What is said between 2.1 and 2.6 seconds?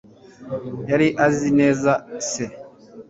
se?